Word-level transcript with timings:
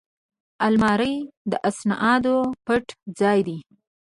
الماري 0.65 1.15
د 1.51 1.53
اسنادو 1.69 2.37
پټ 2.65 2.85
ځای 3.19 3.39
دی 3.47 3.57